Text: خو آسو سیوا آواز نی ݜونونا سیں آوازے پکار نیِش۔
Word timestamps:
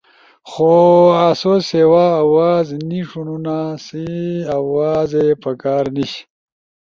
خو 0.49 0.69
آسو 1.27 1.53
سیوا 1.69 2.05
آواز 2.23 2.67
نی 2.87 2.99
ݜونونا 3.09 3.59
سیں 3.85 4.25
آوازے 4.57 5.25
پکار 5.43 5.85
نیِش۔ 5.95 6.13